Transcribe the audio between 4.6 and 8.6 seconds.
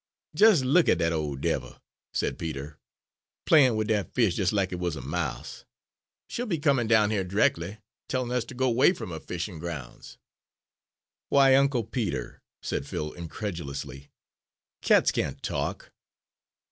it wuz a mouse! She'll be comin' down heah terreckly tellin' us ter